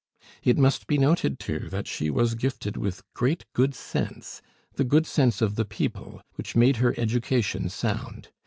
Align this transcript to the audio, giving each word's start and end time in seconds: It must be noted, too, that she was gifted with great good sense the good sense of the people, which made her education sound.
It 0.41 0.57
must 0.57 0.87
be 0.87 0.97
noted, 0.97 1.37
too, 1.37 1.69
that 1.69 1.85
she 1.87 2.09
was 2.09 2.33
gifted 2.33 2.75
with 2.75 3.03
great 3.13 3.45
good 3.53 3.75
sense 3.75 4.41
the 4.73 4.83
good 4.83 5.05
sense 5.05 5.43
of 5.43 5.53
the 5.53 5.63
people, 5.63 6.23
which 6.37 6.55
made 6.55 6.77
her 6.77 6.95
education 6.99 7.69
sound. 7.69 8.29